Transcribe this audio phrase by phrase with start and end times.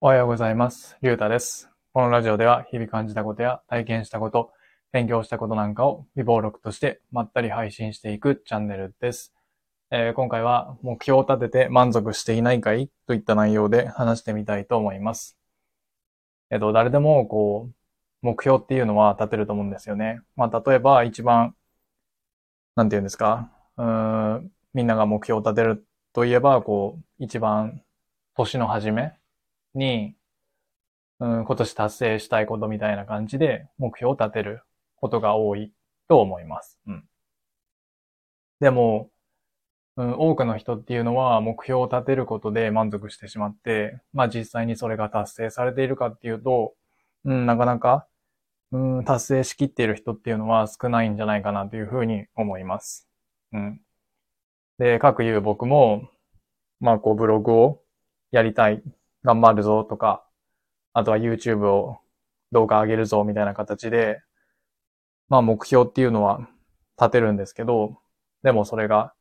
[0.00, 0.96] おはようございます。
[1.02, 1.68] りゅうたです。
[1.92, 4.52] このラジオでは日々感じたことや体験したこと、
[4.92, 9.34] 勉強したことなんかを微暴録としてまったり配信していくチャンネルです。
[9.90, 12.88] えー今回は目標を立てて満足していないかい？
[13.08, 15.36] といった内容で話してみたいと思います。
[16.50, 17.74] えっと、誰でもこう、
[18.22, 20.20] 目標っていうのは立てると思うんですよね。
[20.36, 21.56] まあ、例えば一番、
[22.76, 27.82] なんて言うんですか、うん、みんなが目標を立てるといえば、こう、一番
[28.36, 29.17] 年の初め
[29.78, 30.14] に、
[31.20, 34.62] うん、今年達成したいことみたいな感じで目標を立てる
[34.96, 35.72] ことが多い
[36.08, 36.78] と思います。
[36.86, 37.04] うん。
[38.60, 39.10] でも、
[39.96, 46.74] うん、多くの人っていうのは目標を立てることで満足してしまって、まあ実際にそれが達成されているかっていうと、
[47.24, 48.06] うん、なかなか、
[48.70, 53.08] うん、達成しきっている人っていうのは少ないんじゃないかなというふうに思います。
[53.52, 53.80] うん。
[54.78, 56.08] で、各言う僕も、
[56.80, 57.82] まあこうブログを
[58.30, 58.82] やりたい、
[59.24, 60.24] 頑張るぞとか、
[60.92, 61.98] あとは YouTube を
[62.52, 64.20] 動画上げるぞみたいな形で、
[65.28, 66.48] まあ目標っていうのは
[66.98, 67.98] 立てるんですけど、
[68.42, 69.12] でもそれが、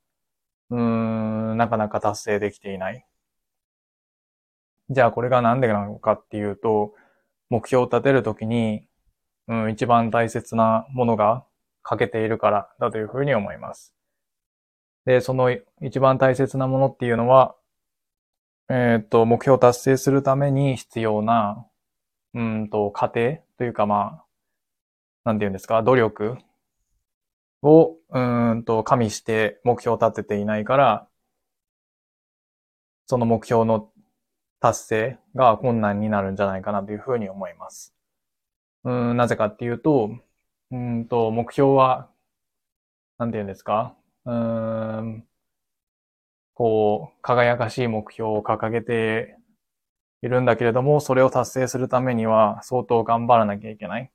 [0.70, 3.06] うーん、なかなか達成できていない。
[4.90, 6.94] じゃあこれがなんでなのかっていうと、
[7.50, 8.88] 目標を立てるときに、
[9.48, 11.46] うん、一番大切なものが
[11.84, 13.94] 欠けているからだというふうに思います。
[15.06, 15.50] で、その
[15.82, 17.56] 一番大切なものっていうのは、
[18.70, 21.66] えっと、目標を達成するために必要な、
[22.34, 24.26] うんと、過程というかまあ、
[25.24, 26.38] なんて言うんですか、努力
[27.62, 28.20] を、う
[28.56, 31.08] んと、加味して目標を立てていないから、
[33.06, 33.90] その目標の
[34.60, 37.96] 達成が困難になるんじゃないかなというふうに思います。
[38.84, 40.12] うん、なぜかっていうと、
[40.72, 42.10] うんと、目標は、
[43.18, 45.26] なんて言うんですか、うん、
[46.58, 49.38] こう、輝かしい目標を掲げて
[50.24, 54.12] いるんだけれども、それを達成するためには相当頑張らなきゃいけない。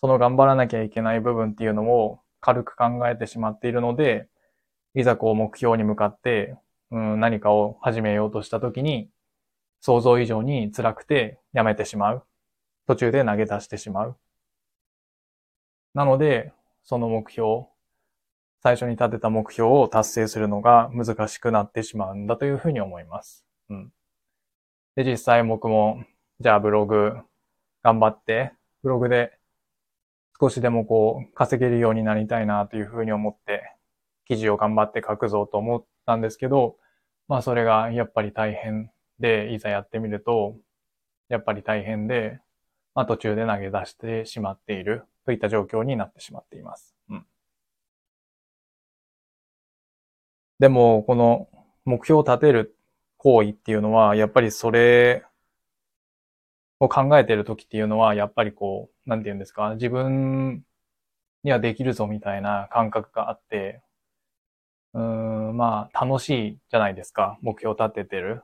[0.00, 4.30] その頑張らなきゃいけない部分っていうのを軽く考えてしまっているので、
[4.94, 6.56] いざこう目標に向かって、
[6.90, 9.10] うん、何かを始めようとしたときに、
[9.82, 12.24] 想像以上に辛くてやめてしまう。
[12.86, 14.16] 途中で投げ出してしまう。
[15.92, 16.50] なので、
[16.82, 17.66] その目標、
[18.62, 23.44] 最初に立てた目標を達成するのが難しくなってしまうんだというふうに思います。
[23.70, 23.92] うん。
[24.96, 26.04] で、実際僕も、
[26.40, 27.16] じゃあブログ
[27.82, 28.52] 頑張って、
[28.82, 29.38] ブログで
[30.40, 33.74] 少しでもこう稼げるようになりたいなというふうに思って、
[34.26, 36.76] 記事を頑張って書くぞと思ったんですけど、
[37.26, 40.56] まあそれがやっぱり大変で、いざやってみると、
[41.28, 42.40] やっぱり大変で、
[42.94, 46.94] まあ途中で投げ出してしまっているといった状況になってしまっています。
[47.10, 47.26] うん。
[50.58, 51.48] でも、この
[51.84, 52.76] 目標を立てる
[53.16, 55.24] 行為っていうのは、やっぱりそれ
[56.80, 60.64] を考えてる時っていうのは、やっぱりこう、なんて言うんですか、自分
[61.44, 63.82] にはできるぞみたいな感覚があって、
[64.94, 67.38] うん、まあ、楽しいじゃないですか。
[67.42, 68.42] 目標を立ててる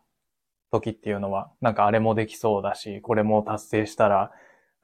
[0.71, 1.51] 時っていうのは。
[1.61, 4.31] なんかあれもできそうだし、これも達成したら、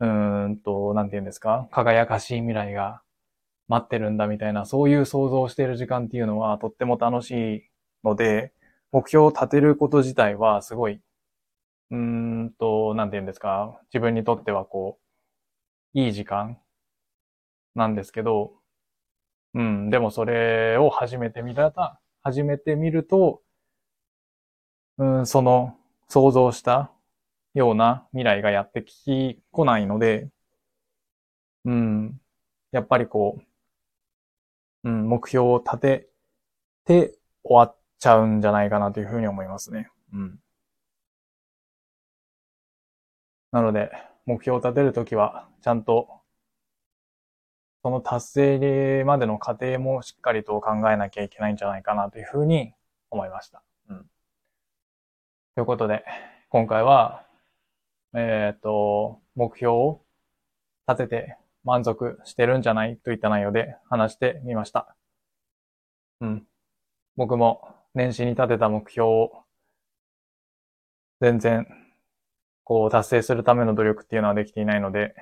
[0.00, 3.02] うーんと、なんて言うんですか、輝かしい未来が
[3.70, 7.70] 待ってるんだみたいな、そういう想像している時間っていうのはとっても楽しい
[8.04, 8.52] ので、
[8.92, 11.00] 目標を立てること自体はすごい、
[11.90, 14.98] うーんと、なんて言うんですか、自分にとってはこ
[15.94, 16.58] う、いい時間
[17.76, 18.54] なんですけど、
[19.54, 23.40] うん、でもそれを始めてみたら、始めてみると、
[24.98, 25.76] うん、その
[26.08, 26.90] 想像した
[27.54, 30.28] ような未来がやってき、来ないので、
[31.64, 32.20] うん、
[32.72, 33.42] やっぱりこう、
[34.84, 36.08] うん、目標を立て
[36.84, 39.90] て終わっちゃうんじゃないかなというふうに思いますね。
[40.12, 40.38] うん。
[43.52, 43.90] なので、
[44.26, 46.20] 目標を立てるときは、ちゃんと、
[47.82, 48.26] その達
[48.60, 52.74] 成までの過程もしっかりと考えなきゃいけないんじゃないかなというふうに
[53.10, 53.62] 思いました。
[53.88, 54.06] うん。
[55.54, 56.04] ということで、
[56.50, 57.26] 今回は、
[58.14, 60.04] えっ、と、目標を
[60.88, 62.96] 立てて満足してるんじゃない？
[62.96, 64.96] といった内容で話してみました。
[66.20, 66.46] うん。
[67.16, 69.44] 僕も年始に立てた目標を
[71.20, 71.66] 全然
[72.64, 75.14] こう達成するための努力っていうのはできていないので、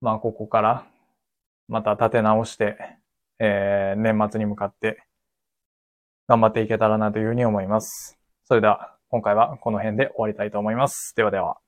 [0.00, 0.86] まあここから
[1.68, 2.76] また立て直して、
[3.38, 5.02] えー、年末に向かって
[6.28, 8.18] 頑張っていけたらなというふうに思います。
[8.44, 11.14] それでは今回はこの辺で終わりたいと思います。
[11.16, 11.61] ではでは。